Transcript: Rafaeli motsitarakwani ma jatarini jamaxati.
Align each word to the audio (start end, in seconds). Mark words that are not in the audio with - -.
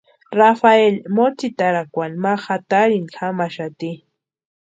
Rafaeli 0.39 0.97
motsitarakwani 1.15 2.17
ma 2.23 2.33
jatarini 2.43 3.11
jamaxati. 3.13 3.89